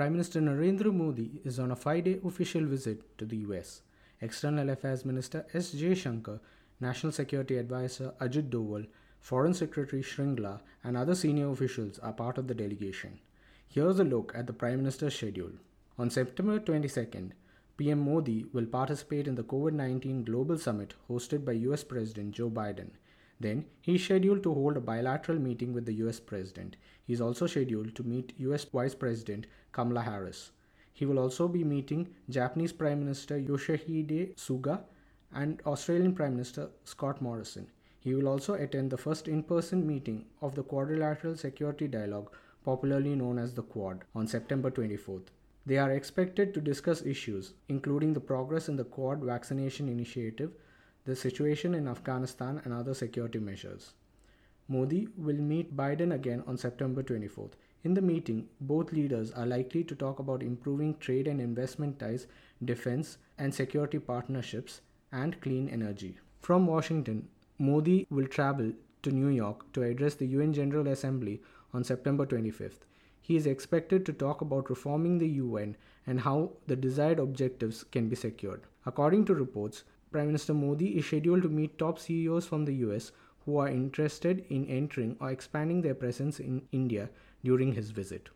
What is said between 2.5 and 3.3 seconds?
visit to